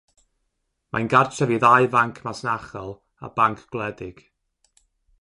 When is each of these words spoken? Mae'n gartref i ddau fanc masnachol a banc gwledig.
Mae'n 0.95 1.09
gartref 1.15 1.53
i 1.57 1.59
ddau 1.65 1.87
fanc 1.97 2.23
masnachol 2.31 2.91
a 3.29 3.33
banc 3.39 3.65
gwledig. 3.77 4.29